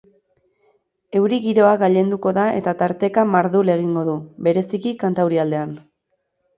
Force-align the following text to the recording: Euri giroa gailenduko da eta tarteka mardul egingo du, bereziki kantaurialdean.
Euri 1.19 1.39
giroa 1.43 1.75
gailenduko 1.83 2.33
da 2.39 2.47
eta 2.63 2.75
tarteka 2.81 3.27
mardul 3.37 3.73
egingo 3.77 4.09
du, 4.11 4.19
bereziki 4.51 4.99
kantaurialdean. 5.07 5.81